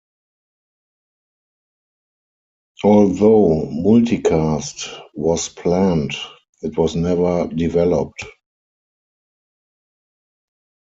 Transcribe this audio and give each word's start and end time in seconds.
Although 2.83 3.67
multicast 3.67 4.99
was 5.13 5.47
planned, 5.49 6.15
it 6.63 6.75
was 6.75 6.95
never 6.95 7.45
developed. 7.53 8.25